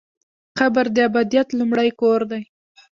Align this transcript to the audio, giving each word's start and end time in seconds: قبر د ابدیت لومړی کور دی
قبر 0.57 0.85
د 0.95 0.97
ابدیت 1.09 1.47
لومړی 1.59 1.89
کور 1.99 2.21
دی 2.31 2.43